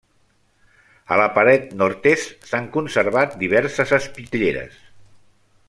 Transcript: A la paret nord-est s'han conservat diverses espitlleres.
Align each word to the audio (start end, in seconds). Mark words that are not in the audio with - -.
A 1.15 1.19
la 1.21 1.27
paret 1.35 1.67
nord-est 1.81 2.49
s'han 2.53 2.71
conservat 2.77 3.37
diverses 3.43 3.95
espitlleres. 3.99 4.81